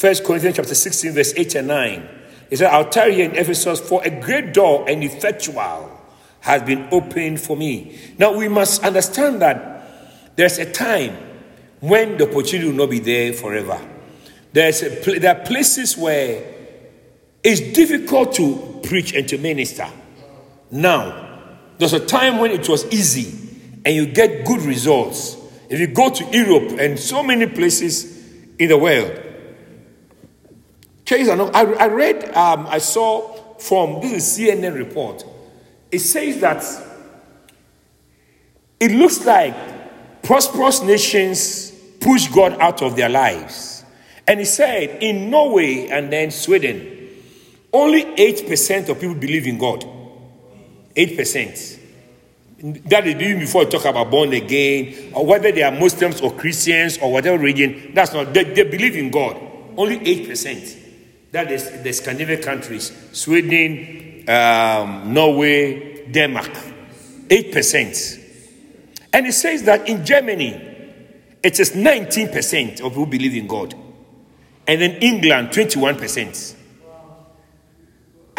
1 0.00 0.14
Corinthians 0.24 0.56
chapter 0.56 0.74
16, 0.74 1.12
verse 1.12 1.34
8 1.36 1.54
and 1.56 1.68
9. 1.68 2.08
He 2.50 2.56
said, 2.56 2.70
I'll 2.70 2.88
tell 2.88 3.10
you 3.10 3.24
in 3.24 3.36
Ephesus, 3.36 3.80
for 3.80 4.02
a 4.04 4.10
great 4.10 4.54
door 4.54 4.84
and 4.88 5.02
effectual 5.02 5.92
has 6.40 6.62
been 6.62 6.88
opened 6.92 7.40
for 7.40 7.56
me. 7.56 7.98
Now 8.18 8.36
we 8.36 8.48
must 8.48 8.84
understand 8.84 9.42
that 9.42 10.36
there's 10.36 10.58
a 10.58 10.70
time 10.70 11.16
when 11.80 12.18
the 12.18 12.28
opportunity 12.28 12.68
will 12.68 12.76
not 12.76 12.90
be 12.90 13.00
there 13.00 13.32
forever. 13.32 13.80
There's 14.52 14.82
a, 14.82 15.18
there 15.18 15.36
are 15.36 15.44
places 15.44 15.96
where 15.96 16.54
it's 17.42 17.60
difficult 17.60 18.34
to 18.34 18.80
preach 18.84 19.12
and 19.12 19.28
to 19.28 19.38
minister. 19.38 19.86
Now, 20.70 21.48
there's 21.78 21.92
a 21.92 22.04
time 22.04 22.38
when 22.38 22.50
it 22.50 22.68
was 22.68 22.84
easy 22.92 23.80
and 23.84 23.94
you 23.94 24.06
get 24.06 24.46
good 24.46 24.62
results. 24.62 25.36
If 25.68 25.80
you 25.80 25.88
go 25.88 26.10
to 26.10 26.24
Europe 26.24 26.78
and 26.78 26.98
so 26.98 27.22
many 27.22 27.46
places 27.46 28.16
in 28.58 28.68
the 28.68 28.78
world, 28.78 29.12
churches 31.06 31.28
are 31.28 31.36
not. 31.36 31.54
I, 31.54 31.62
I 31.72 31.86
read, 31.86 32.36
um, 32.36 32.66
I 32.66 32.78
saw 32.78 33.32
from 33.58 34.00
this 34.02 34.38
is 34.38 34.38
CNN 34.38 34.76
report. 34.76 35.24
It 35.90 36.00
says 36.00 36.40
that 36.40 36.62
it 38.78 38.90
looks 38.90 39.24
like 39.24 40.22
prosperous 40.22 40.82
nations 40.82 41.72
push 42.00 42.28
God 42.28 42.60
out 42.60 42.82
of 42.82 42.96
their 42.96 43.08
lives. 43.08 43.84
And 44.28 44.40
he 44.40 44.44
said 44.44 45.02
in 45.02 45.30
Norway 45.30 45.88
and 45.88 46.12
then 46.12 46.30
Sweden, 46.30 47.08
only 47.72 48.02
8% 48.02 48.88
of 48.88 49.00
people 49.00 49.14
believe 49.14 49.46
in 49.46 49.58
God. 49.58 49.86
8%. 50.94 51.80
That 52.88 53.06
is 53.06 53.14
even 53.14 53.38
before 53.38 53.64
you 53.64 53.70
talk 53.70 53.84
about 53.84 54.10
born 54.10 54.32
again, 54.32 55.12
or 55.14 55.24
whether 55.24 55.52
they 55.52 55.62
are 55.62 55.70
Muslims 55.70 56.20
or 56.20 56.32
Christians 56.32 56.98
or 56.98 57.12
whatever 57.12 57.38
religion. 57.38 57.92
That's 57.94 58.12
not, 58.12 58.32
they, 58.32 58.44
they 58.44 58.64
believe 58.64 58.96
in 58.96 59.10
God. 59.10 59.36
Only 59.76 60.00
8%. 60.00 60.85
That 61.36 61.52
is 61.52 61.82
the 61.82 61.92
Scandinavian 61.92 62.40
countries 62.40 62.90
Sweden, 63.12 64.24
um, 64.26 65.12
Norway, 65.12 66.06
Denmark. 66.10 66.50
8%. 67.28 68.20
And 69.12 69.26
it 69.26 69.34
says 69.34 69.64
that 69.64 69.86
in 69.86 70.02
Germany, 70.02 70.54
it 71.42 71.60
is 71.60 71.72
19% 71.72 72.80
of 72.80 72.94
who 72.94 73.04
believe 73.04 73.34
in 73.34 73.46
God. 73.46 73.74
And 74.66 74.80
then 74.80 74.92
England, 75.02 75.50
21%. 75.50 76.54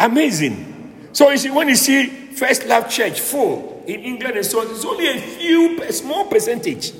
Amazing. 0.00 1.10
So 1.12 1.30
you 1.30 1.38
see, 1.38 1.50
when 1.52 1.68
you 1.68 1.76
see 1.76 2.06
First 2.06 2.66
Love 2.66 2.90
Church 2.90 3.20
full, 3.20 3.84
in 3.86 4.00
England 4.00 4.38
and 4.38 4.44
so 4.44 4.60
on, 4.60 4.72
it's 4.72 4.84
only 4.84 5.06
a 5.06 5.20
few, 5.20 5.82
a 5.84 5.92
small 5.92 6.24
percentage 6.24 6.90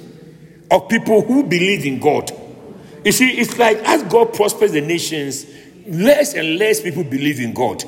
of 0.71 0.89
people 0.89 1.23
who 1.23 1.43
believe 1.43 1.85
in 1.85 1.99
God. 1.99 2.31
You 3.05 3.11
see, 3.11 3.31
it's 3.39 3.59
like 3.59 3.79
as 3.79 4.05
God 4.05 4.33
prospers 4.35 4.73
the 4.73 4.81
nations, 4.81 5.47
less 5.89 6.35
and 6.35 6.59
less 6.59 6.81
people 6.81 7.05
believe 7.05 7.41
in 7.41 7.53
God. 7.53 7.83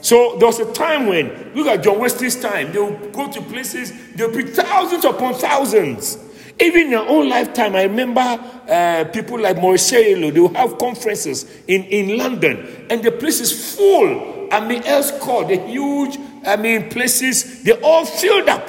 So 0.00 0.36
there 0.38 0.46
was 0.46 0.58
a 0.58 0.72
time 0.72 1.06
when, 1.06 1.52
look 1.54 1.66
at 1.66 1.82
John 1.82 1.98
Wesley's 1.98 2.40
time, 2.40 2.72
they'll 2.72 2.96
go 3.10 3.30
to 3.30 3.40
places, 3.42 3.92
they'll 4.14 4.34
be 4.34 4.42
thousands 4.42 5.04
upon 5.04 5.34
thousands. 5.34 6.18
Even 6.60 6.82
in 6.82 6.90
their 6.90 7.08
own 7.08 7.28
lifetime, 7.28 7.74
I 7.74 7.84
remember 7.84 8.20
uh, 8.20 9.04
people 9.12 9.38
like 9.38 9.56
Maurice 9.56 9.90
they 9.90 10.14
will 10.14 10.54
have 10.54 10.78
conferences 10.78 11.44
in, 11.68 11.84
in 11.84 12.18
London, 12.18 12.86
and 12.90 13.02
the 13.02 13.12
place 13.12 13.40
is 13.40 13.76
full. 13.76 14.48
I 14.52 14.66
mean, 14.66 14.82
else 14.84 15.10
called 15.20 15.48
the 15.48 15.56
huge 15.56 16.18
I 16.44 16.56
mean, 16.56 16.90
places, 16.90 17.62
they're 17.62 17.82
all 17.82 18.04
filled 18.04 18.48
up. 18.48 18.68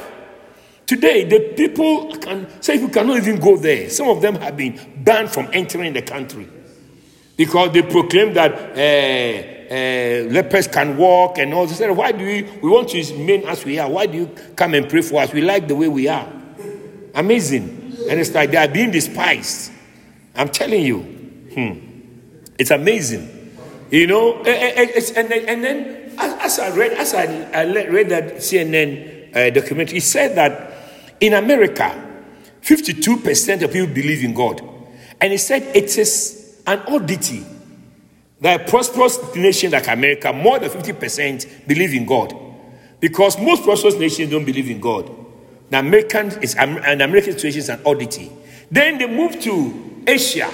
Today, 0.86 1.24
the 1.24 1.54
people 1.56 2.16
can 2.18 2.62
say 2.62 2.76
you 2.76 2.90
cannot 2.90 3.18
even 3.18 3.40
go 3.40 3.58
there. 3.58 3.90
Some 3.90 4.10
of 4.10 4.22
them 4.22 4.36
have 4.36 4.56
been 4.56 4.80
banned 4.98 5.32
from 5.32 5.50
entering 5.54 5.94
the 5.94 6.02
country 6.02 6.48
because 7.36 7.72
they 7.72 7.82
proclaim 7.82 8.34
that 8.34 8.52
uh, 8.54 9.54
uh, 9.74 10.32
lepers 10.32 10.68
can 10.68 10.98
walk 10.98 11.40
and 11.40 11.54
all 11.54 11.66
They 11.66 11.74
said, 11.74 11.92
Why 11.92 12.12
do 12.12 12.26
we, 12.26 12.44
we 12.62 12.70
want 12.70 12.90
to 12.90 13.14
remain 13.14 13.44
as 13.48 13.66
we 13.66 13.80
are? 13.80 13.90
Why 13.90 14.06
do 14.06 14.18
you 14.18 14.28
come 14.56 14.74
and 14.76 14.88
pray 14.88 15.02
for 15.02 15.22
us? 15.22 15.34
We 15.34 15.42
like 15.42 15.68
the 15.68 15.76
way 15.76 15.88
we 15.88 16.08
are. 16.08 16.28
Amazing. 17.16 17.96
And 18.10 18.20
it's 18.20 18.34
like 18.34 18.52
they 18.52 18.58
are 18.58 18.68
being 18.68 18.92
despised. 18.92 19.72
I'm 20.36 20.50
telling 20.50 20.84
you. 20.84 21.00
Hmm. 21.00 21.94
It's 22.60 22.72
amazing. 22.72 23.52
You 23.90 24.08
know, 24.08 24.38
and, 24.44 25.18
and, 25.18 25.32
and 25.32 25.64
then 25.64 26.14
as, 26.18 26.60
I 26.60 26.76
read, 26.76 26.94
as 26.94 27.14
I, 27.14 27.26
read 27.66 28.10
that 28.10 28.38
CNN 28.38 29.36
uh, 29.36 29.50
documentary, 29.52 29.98
it 29.98 30.02
said 30.02 30.36
that 30.36 30.72
in 31.20 31.34
America, 31.34 32.00
52% 32.62 33.62
of 33.62 33.72
people 33.72 33.94
believe 33.94 34.24
in 34.24 34.34
God. 34.34 34.62
And 35.22 35.32
he 35.32 35.38
said 35.38 35.64
it 35.76 35.98
is 35.98 36.43
an 36.66 36.80
oddity 36.88 37.46
that 38.40 38.62
a 38.62 38.70
prosperous 38.70 39.36
nation 39.36 39.72
like 39.72 39.88
America, 39.88 40.34
more 40.34 40.60
than 40.60 40.70
50% 40.70 41.68
believe 41.68 41.94
in 41.94 42.06
God. 42.06 42.34
Because 43.00 43.40
most 43.40 43.64
prosperous 43.64 43.96
nations 43.96 44.32
don't 44.32 44.46
believe 44.46 44.70
in 44.70 44.80
God. 44.80 45.10
The 45.70 45.80
American 45.80 46.28
is 46.42 46.56
an 46.56 47.02
American 47.02 47.34
situation 47.34 47.60
is 47.60 47.70
an 47.70 47.82
oddity. 47.86 48.32
Then 48.70 48.98
they 48.98 49.08
move 49.08 49.40
to 49.42 50.04
Asia. 50.06 50.50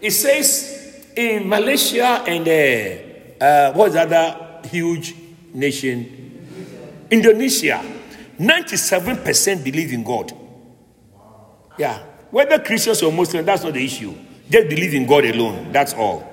It 0.00 0.10
says 0.10 1.10
in 1.16 1.48
Malaysia 1.48 2.22
and 2.26 2.46
uh, 2.46 3.44
uh, 3.44 3.72
what's 3.72 3.94
the 3.94 4.02
other 4.02 4.68
huge 4.68 5.14
nation. 5.52 6.34
Indonesia, 7.10 7.82
97% 8.38 9.64
believe 9.64 9.92
in 9.92 10.02
God. 10.02 10.32
Yeah. 11.78 11.98
Whether 12.30 12.58
Christians 12.58 13.02
or 13.02 13.12
Muslims, 13.12 13.46
that's 13.46 13.62
not 13.62 13.74
the 13.74 13.84
issue. 13.84 14.14
Just 14.50 14.68
believe 14.68 14.94
in 14.94 15.06
God 15.06 15.24
alone. 15.24 15.72
That's 15.72 15.94
all. 15.94 16.30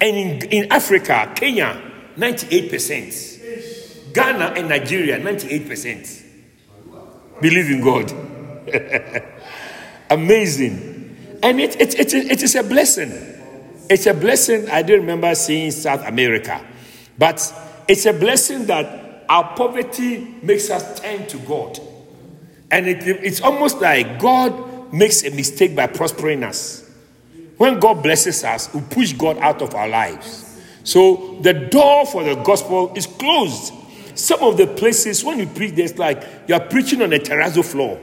And 0.00 0.16
in, 0.16 0.50
in 0.50 0.72
Africa, 0.72 1.32
Kenya, 1.34 1.80
98%. 2.16 4.12
Ghana 4.12 4.54
and 4.56 4.68
Nigeria, 4.68 5.18
98%. 5.20 6.24
Believe 7.40 7.70
in 7.70 7.80
God. 7.82 8.12
Amazing. 10.10 11.38
And 11.42 11.60
it, 11.60 11.80
it, 11.80 11.94
it, 11.94 12.14
it 12.14 12.42
is 12.42 12.54
a 12.54 12.62
blessing. 12.62 13.12
It's 13.88 14.06
a 14.06 14.14
blessing 14.14 14.68
I 14.70 14.82
do 14.82 14.94
remember 14.94 15.34
seeing 15.34 15.70
South 15.70 16.06
America. 16.06 16.64
But 17.16 17.52
it's 17.86 18.06
a 18.06 18.12
blessing 18.12 18.66
that 18.66 19.24
our 19.28 19.54
poverty 19.54 20.34
makes 20.42 20.70
us 20.70 21.00
turn 21.00 21.26
to 21.28 21.38
God. 21.38 21.78
And 22.70 22.86
it, 22.86 23.06
it's 23.06 23.40
almost 23.40 23.80
like 23.80 24.18
God 24.18 24.92
makes 24.92 25.24
a 25.24 25.30
mistake 25.30 25.74
by 25.76 25.86
prospering 25.86 26.44
us. 26.44 26.87
When 27.58 27.80
God 27.80 28.02
blesses 28.02 28.44
us, 28.44 28.72
we 28.72 28.80
push 28.80 29.12
God 29.12 29.36
out 29.38 29.60
of 29.62 29.74
our 29.74 29.88
lives. 29.88 30.44
So 30.84 31.38
the 31.42 31.52
door 31.52 32.06
for 32.06 32.24
the 32.24 32.36
gospel 32.36 32.92
is 32.96 33.06
closed. 33.06 33.74
Some 34.14 34.40
of 34.42 34.56
the 34.56 34.66
places 34.66 35.22
when 35.22 35.38
you 35.38 35.46
preach, 35.46 35.74
there's 35.74 35.98
like 35.98 36.24
you 36.46 36.54
are 36.54 36.60
preaching 36.60 37.02
on 37.02 37.12
a 37.12 37.18
terrazzo 37.18 37.64
floor. 37.64 38.00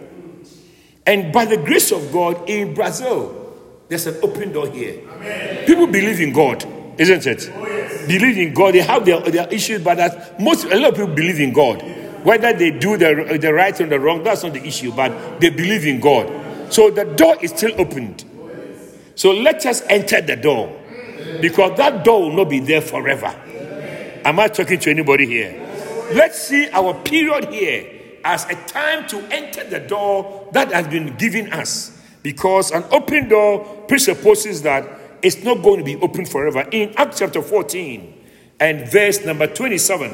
And 1.05 1.31
by 1.33 1.45
the 1.45 1.57
grace 1.57 1.91
of 1.91 2.11
God 2.11 2.49
in 2.49 2.73
Brazil, 2.73 3.53
there's 3.87 4.07
an 4.07 4.17
open 4.23 4.51
door 4.51 4.67
here. 4.67 5.01
Amen. 5.09 5.65
People 5.65 5.87
believe 5.87 6.19
in 6.19 6.33
God, 6.33 6.65
isn't 6.99 7.25
it? 7.27 7.51
Oh, 7.53 7.67
yes. 7.67 8.07
Believe 8.07 8.37
in 8.37 8.53
God. 8.53 8.73
They 8.73 8.79
have 8.79 9.05
their, 9.05 9.19
their 9.21 9.47
issues, 9.53 9.83
but 9.83 9.95
that 9.95 10.39
most 10.39 10.65
a 10.65 10.75
lot 10.77 10.91
of 10.91 10.95
people 10.95 11.13
believe 11.13 11.39
in 11.39 11.53
God. 11.53 11.81
Whether 12.23 12.53
they 12.53 12.71
do 12.71 12.97
the, 12.97 13.37
the 13.39 13.53
right 13.53 13.79
or 13.79 13.85
the 13.85 13.99
wrong, 13.99 14.23
that's 14.23 14.43
not 14.43 14.53
the 14.53 14.65
issue, 14.65 14.91
but 14.91 15.39
they 15.39 15.49
believe 15.49 15.85
in 15.85 15.99
God. 15.99 16.73
So 16.73 16.89
the 16.89 17.05
door 17.05 17.37
is 17.41 17.51
still 17.51 17.79
opened. 17.79 18.25
So 19.15 19.31
let 19.31 19.65
us 19.65 19.81
enter 19.89 20.21
the 20.21 20.35
door 20.35 20.81
because 21.41 21.77
that 21.77 22.03
door 22.03 22.23
will 22.23 22.33
not 22.33 22.49
be 22.49 22.59
there 22.59 22.81
forever. 22.81 23.33
Am 24.25 24.39
I 24.39 24.47
talking 24.47 24.79
to 24.79 24.89
anybody 24.89 25.25
here? 25.25 25.61
Let's 26.13 26.39
see 26.47 26.69
our 26.69 26.93
period 26.93 27.49
here 27.51 28.19
as 28.23 28.45
a 28.45 28.55
time 28.67 29.07
to 29.07 29.19
enter 29.31 29.63
the 29.63 29.79
door 29.79 30.49
that 30.51 30.71
has 30.71 30.87
been 30.87 31.15
given 31.15 31.51
us 31.53 32.01
because 32.23 32.71
an 32.71 32.83
open 32.91 33.29
door 33.29 33.85
presupposes 33.87 34.63
that 34.63 34.87
it's 35.21 35.43
not 35.43 35.63
going 35.63 35.79
to 35.79 35.85
be 35.85 35.95
open 35.97 36.25
forever. 36.25 36.67
In 36.71 36.93
Acts 36.97 37.19
chapter 37.19 37.41
14 37.41 38.23
and 38.59 38.87
verse 38.87 39.23
number 39.23 39.47
27, 39.47 40.13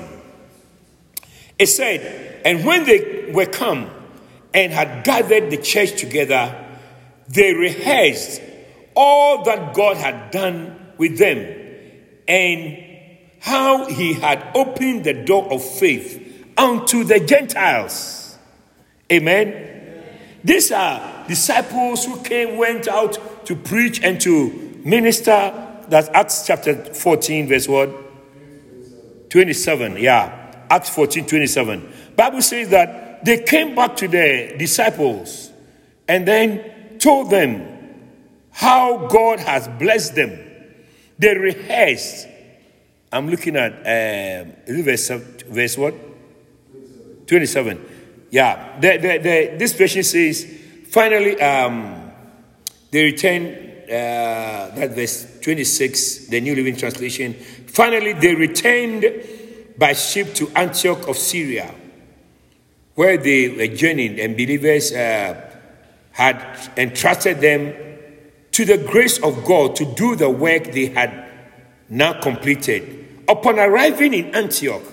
it 1.58 1.68
said, 1.68 2.42
And 2.46 2.66
when 2.66 2.86
they 2.86 3.32
were 3.34 3.46
come 3.46 3.90
and 4.54 4.72
had 4.72 5.04
gathered 5.04 5.50
the 5.50 5.58
church 5.58 6.00
together, 6.00 6.54
they 7.28 7.54
rehearsed 7.54 8.42
all 8.96 9.44
that 9.44 9.74
God 9.74 9.98
had 9.98 10.32
done 10.32 10.94
with 10.98 11.18
them 11.18 11.38
and 12.28 12.84
how 13.40 13.86
he 13.88 14.14
had 14.14 14.52
opened 14.56 15.04
the 15.04 15.14
door 15.14 15.52
of 15.52 15.64
faith 15.64 16.46
unto 16.58 17.04
the 17.04 17.20
Gentiles. 17.20 18.38
Amen. 19.12 20.04
These 20.44 20.72
are 20.72 21.28
disciples 21.28 22.06
who 22.06 22.22
came, 22.22 22.58
went 22.58 22.88
out 22.88 23.46
to 23.46 23.56
preach 23.56 24.02
and 24.04 24.20
to 24.22 24.82
minister. 24.84 25.54
That's 25.88 26.10
Acts 26.10 26.46
chapter 26.46 26.76
14, 26.76 27.48
verse 27.48 27.68
what? 27.68 27.90
27. 29.30 29.98
Yeah. 29.98 30.38
Acts 30.70 30.90
14 30.90 31.26
27. 31.26 31.94
Bible 32.16 32.42
says 32.42 32.70
that 32.70 33.26
they 33.26 33.44
came 33.44 33.76
back 33.76 33.96
to 33.98 34.08
their 34.08 34.58
disciples 34.58 35.52
and 36.08 36.28
then 36.28 36.98
told 36.98 37.30
them 37.30 37.81
how 38.52 39.08
God 39.08 39.40
has 39.40 39.68
blessed 39.68 40.16
them. 40.16 40.38
They 41.18 41.38
rehearsed. 41.38 42.28
I'm 43.12 43.30
looking 43.30 43.56
at 43.56 43.74
um, 43.74 44.54
verse, 44.68 45.10
verse 45.10 45.78
what? 45.78 45.94
27. 47.28 47.86
Yeah. 48.32 48.80
The, 48.80 48.98
the, 48.98 49.18
the, 49.18 49.56
this 49.58 49.74
version 49.74 50.04
says, 50.04 50.48
finally, 50.90 51.40
um, 51.42 52.12
they 52.92 53.04
returned, 53.04 53.48
uh, 53.84 54.76
that 54.76 54.92
verse 54.96 55.40
26, 55.42 56.28
the 56.28 56.42
New 56.42 56.56
Living 56.56 56.76
Translation. 56.76 57.34
Finally, 57.34 58.14
they 58.14 58.36
returned 58.36 59.06
by 59.78 59.94
ship 59.94 60.34
to 60.36 60.50
Antioch 60.56 61.08
of 61.08 61.18
Syria, 61.18 61.74
where 62.96 63.18
they 63.18 63.50
were 63.50 63.76
journeying, 63.76 64.20
and 64.20 64.36
believers 64.36 64.92
uh, 64.92 65.50
had 66.12 66.72
entrusted 66.78 67.40
them 67.40 67.74
to 68.52 68.66
the 68.66 68.78
grace 68.78 69.18
of 69.20 69.46
God 69.46 69.76
to 69.78 69.86
do 69.86 70.16
the 70.16 70.30
work 70.30 70.72
they 70.72 70.88
had 70.88 71.30
now 71.90 72.20
completed. 72.22 73.24
Upon 73.28 73.60
arriving 73.60 74.14
in 74.14 74.36
Antioch, 74.36 74.84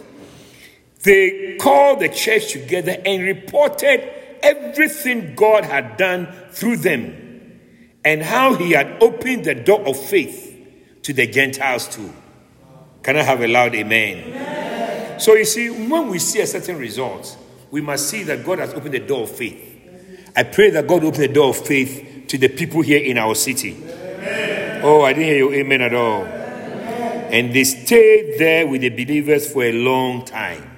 they 1.03 1.57
called 1.57 2.01
the 2.01 2.09
church 2.09 2.53
together 2.53 2.97
and 3.05 3.23
reported 3.23 4.13
everything 4.43 5.35
God 5.35 5.65
had 5.65 5.97
done 5.97 6.29
through 6.51 6.79
them 6.79 7.61
and 8.05 8.23
how 8.23 8.55
he 8.55 8.73
had 8.73 9.03
opened 9.03 9.45
the 9.45 9.55
door 9.55 9.87
of 9.87 9.99
faith 9.99 10.55
to 11.03 11.13
the 11.13 11.27
Gentiles 11.27 11.89
too. 11.89 12.13
Can 13.03 13.17
I 13.17 13.23
have 13.23 13.41
a 13.41 13.49
loud 13.49 13.75
amen? 13.75 14.25
amen. 14.29 15.21
So 15.21 15.35
you 15.35 15.45
see, 15.45 15.69
when 15.71 16.09
we 16.09 16.19
see 16.19 16.41
a 16.41 16.47
certain 16.47 16.79
result, 16.79 17.37
we 17.71 17.81
must 17.81 18.09
see 18.09 18.23
that 18.25 18.45
God 18.45 18.59
has 18.61 18.75
opened 18.75 18.95
the 18.95 19.01
door 19.01 19.23
of 19.23 19.31
faith. 19.31 19.65
I 20.37 20.45
pray 20.45 20.71
that 20.71 20.87
God 20.87 21.05
open 21.05 21.21
the 21.21 21.29
door 21.29 21.51
of 21.51 21.57
faith 21.57 22.18
to 22.29 22.39
the 22.39 22.49
people 22.49 22.83
here 22.83 23.03
in 23.03 23.19
our 23.19 23.35
city. 23.35 23.77
Amen. 23.83 24.81
Oh, 24.85 25.03
I 25.03 25.13
didn't 25.13 25.29
hear 25.29 25.37
you 25.39 25.53
amen 25.53 25.83
at 25.83 25.95
all. 25.95 26.23
Amen. 26.23 27.33
And 27.33 27.55
they 27.55 27.65
stayed 27.65 28.39
there 28.39 28.67
with 28.67 28.83
the 28.83 28.91
believers 28.91 29.53
for 29.53 29.65
a 29.65 29.73
long 29.73 30.25
time. 30.25 30.71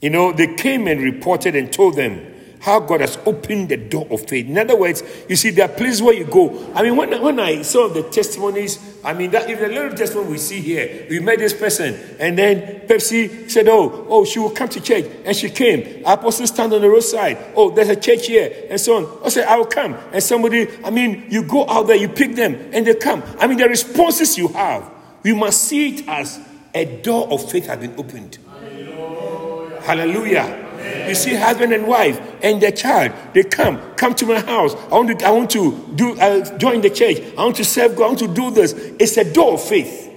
You 0.00 0.10
know, 0.10 0.32
they 0.32 0.54
came 0.54 0.86
and 0.86 1.00
reported 1.00 1.56
and 1.56 1.72
told 1.72 1.96
them 1.96 2.34
how 2.60 2.80
God 2.80 3.00
has 3.00 3.16
opened 3.26 3.68
the 3.68 3.76
door 3.76 4.06
of 4.10 4.28
faith. 4.28 4.46
In 4.46 4.58
other 4.58 4.76
words, 4.76 5.02
you 5.28 5.36
see, 5.36 5.50
there 5.50 5.66
are 5.66 5.72
places 5.72 6.02
where 6.02 6.14
you 6.14 6.24
go. 6.24 6.72
I 6.74 6.82
mean, 6.82 6.96
when, 6.96 7.22
when 7.22 7.38
I 7.40 7.62
saw 7.62 7.88
the 7.88 8.02
testimonies, 8.02 8.78
I 9.06 9.12
mean, 9.12 9.30
that 9.30 9.48
even 9.48 9.70
a 9.70 9.72
little 9.72 9.96
testimony 9.96 10.30
we 10.30 10.38
see 10.38 10.60
here, 10.60 11.06
we 11.08 11.20
met 11.20 11.38
this 11.38 11.52
person, 11.52 11.94
and 12.18 12.36
then 12.36 12.80
Pepsi 12.88 13.48
said, 13.48 13.68
Oh, 13.68 14.04
oh, 14.08 14.24
she 14.24 14.40
will 14.40 14.50
come 14.50 14.68
to 14.70 14.80
church. 14.80 15.04
And 15.24 15.36
she 15.36 15.48
came. 15.48 16.04
Our 16.04 16.14
apostle 16.14 16.48
stand 16.48 16.72
on 16.72 16.80
the 16.80 16.90
roadside. 16.90 17.38
Oh, 17.54 17.70
there's 17.70 17.88
a 17.88 17.94
church 17.94 18.26
here, 18.26 18.66
and 18.68 18.80
so 18.80 18.96
on. 18.96 19.24
I 19.24 19.28
said, 19.28 19.46
I 19.46 19.58
will 19.58 19.66
come. 19.66 19.94
And 20.12 20.20
somebody, 20.20 20.66
I 20.84 20.90
mean, 20.90 21.26
you 21.30 21.44
go 21.44 21.68
out 21.68 21.86
there, 21.86 21.94
you 21.94 22.08
pick 22.08 22.34
them, 22.34 22.56
and 22.72 22.84
they 22.84 22.96
come. 22.96 23.22
I 23.38 23.46
mean, 23.46 23.58
the 23.58 23.68
responses 23.68 24.36
you 24.36 24.48
have, 24.48 24.90
we 25.22 25.32
must 25.34 25.62
see 25.62 25.94
it 25.94 26.08
as 26.08 26.40
a 26.74 27.00
door 27.00 27.28
of 27.32 27.48
faith 27.48 27.66
has 27.66 27.78
been 27.78 27.94
opened. 27.96 28.38
Hallelujah. 28.48 29.80
Hallelujah. 29.82 30.65
You 31.08 31.14
see, 31.14 31.34
husband 31.34 31.72
and 31.72 31.86
wife 31.86 32.20
and 32.42 32.60
their 32.60 32.72
child, 32.72 33.12
they 33.32 33.44
come, 33.44 33.78
come 33.94 34.14
to 34.14 34.26
my 34.26 34.40
house. 34.40 34.74
I 34.74 34.94
want 34.94 35.18
to, 35.18 35.26
I 35.26 35.30
want 35.30 35.50
to 35.50 35.92
do, 35.94 36.18
uh, 36.18 36.58
join 36.58 36.80
the 36.80 36.90
church. 36.90 37.18
I 37.36 37.44
want 37.44 37.56
to 37.56 37.64
serve 37.64 37.96
God. 37.96 38.04
I 38.04 38.06
want 38.08 38.18
to 38.20 38.28
do 38.28 38.50
this. 38.50 38.72
It's 38.72 39.16
a 39.16 39.32
door 39.32 39.54
of 39.54 39.62
faith, 39.62 40.10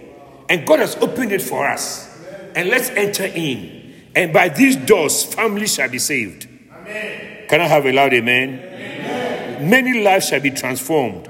and 0.49 0.65
God 0.65 0.79
has 0.79 0.95
opened 0.97 1.31
it 1.31 1.41
for 1.41 1.67
us. 1.67 2.07
And 2.55 2.69
let's 2.69 2.89
enter 2.89 3.25
in. 3.25 3.95
And 4.15 4.33
by 4.33 4.49
these 4.49 4.75
doors, 4.75 5.23
families 5.23 5.75
shall 5.75 5.89
be 5.89 5.99
saved. 5.99 6.47
Amen. 6.73 7.47
Can 7.47 7.61
I 7.61 7.67
have 7.67 7.85
a 7.85 7.91
loud 7.91 8.13
amen? 8.13 8.59
amen. 8.59 9.69
Many 9.69 10.01
lives 10.01 10.29
shall 10.29 10.39
be 10.39 10.51
transformed. 10.51 11.29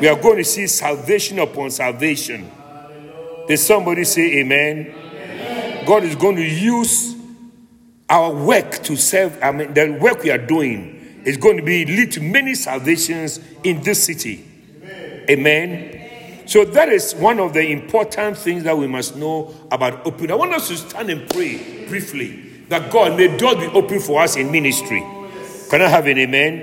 We 0.00 0.08
are 0.08 0.20
going 0.20 0.38
to 0.38 0.44
see 0.44 0.66
salvation 0.66 1.38
upon 1.38 1.70
salvation. 1.70 2.50
Did 3.46 3.58
somebody 3.58 4.04
say 4.04 4.40
amen? 4.40 4.94
God 5.86 6.04
is 6.04 6.16
going 6.16 6.36
to 6.36 6.44
use 6.44 7.17
our 8.08 8.32
work 8.32 8.82
to 8.84 8.96
serve, 8.96 9.38
I 9.42 9.52
mean, 9.52 9.74
the 9.74 9.98
work 10.00 10.22
we 10.22 10.30
are 10.30 10.38
doing 10.38 11.22
is 11.24 11.36
going 11.36 11.56
to 11.56 11.62
be 11.62 11.84
lead 11.84 12.12
to 12.12 12.20
many 12.20 12.54
salvations 12.54 13.40
in 13.62 13.82
this 13.82 14.04
city. 14.04 14.44
Amen. 15.28 15.28
Amen. 15.30 15.98
So 16.48 16.64
that 16.64 16.88
is 16.88 17.14
one 17.14 17.38
of 17.38 17.52
the 17.52 17.70
important 17.70 18.38
things 18.38 18.64
that 18.64 18.76
we 18.78 18.86
must 18.86 19.16
know 19.16 19.54
about 19.70 20.06
open. 20.06 20.30
I 20.30 20.34
want 20.34 20.54
us 20.54 20.68
to 20.68 20.76
stand 20.78 21.10
and 21.10 21.28
pray 21.28 21.86
briefly 21.86 22.64
that 22.70 22.90
God 22.90 23.18
may 23.18 23.36
doors 23.36 23.56
be 23.56 23.66
open 23.66 24.00
for 24.00 24.22
us 24.22 24.36
in 24.36 24.50
ministry. 24.50 25.00
Can 25.68 25.82
I 25.82 25.88
have 25.88 26.06
an 26.06 26.16
amen? 26.16 26.60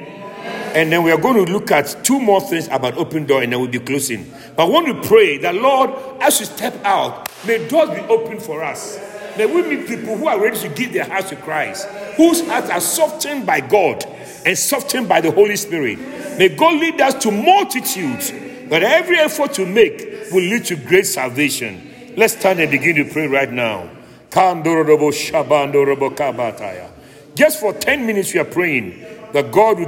And 0.75 0.91
then 0.91 1.03
we 1.03 1.11
are 1.11 1.19
going 1.19 1.45
to 1.45 1.51
look 1.51 1.69
at 1.71 2.03
two 2.03 2.19
more 2.19 2.41
things 2.41 2.67
about 2.69 2.97
open 2.97 3.25
door 3.25 3.43
and 3.43 3.51
then 3.53 3.59
we'll 3.59 3.69
be 3.69 3.79
closing. 3.79 4.29
But 4.55 4.65
I 4.65 4.69
want 4.69 4.87
to 4.87 5.07
pray 5.07 5.37
that 5.37 5.53
Lord, 5.53 5.91
as 6.19 6.39
we 6.39 6.47
step 6.47 6.73
out, 6.83 7.29
may 7.45 7.67
doors 7.67 7.91
be 7.91 8.01
open 8.07 8.39
for 8.39 8.63
us. 8.63 8.97
May 9.37 9.45
we 9.45 9.63
meet 9.63 9.87
people 9.87 10.17
who 10.17 10.27
are 10.27 10.39
ready 10.41 10.57
to 10.59 10.69
give 10.69 10.93
their 10.93 11.05
hearts 11.05 11.29
to 11.29 11.35
Christ, 11.35 11.87
whose 12.15 12.45
hearts 12.47 12.69
are 12.69 12.79
softened 12.79 13.45
by 13.45 13.59
God 13.59 14.05
and 14.45 14.57
softened 14.57 15.09
by 15.09 15.21
the 15.21 15.31
Holy 15.31 15.57
Spirit. 15.57 15.99
May 16.37 16.49
God 16.49 16.79
lead 16.79 17.01
us 17.01 17.15
to 17.23 17.31
multitudes, 17.31 18.31
but 18.69 18.83
every 18.83 19.17
effort 19.17 19.53
to 19.53 19.65
make 19.65 20.31
will 20.31 20.43
lead 20.43 20.65
to 20.65 20.75
great 20.75 21.05
salvation. 21.05 22.13
Let's 22.15 22.37
stand 22.37 22.59
and 22.59 22.71
begin 22.71 22.95
to 22.95 23.05
pray 23.05 23.27
right 23.27 23.51
now. 23.51 23.89
Just 27.35 27.59
for 27.59 27.73
10 27.73 28.05
minutes, 28.07 28.33
we 28.33 28.39
are 28.39 28.45
praying 28.45 29.05
that 29.33 29.51
God 29.51 29.77
will 29.77 29.83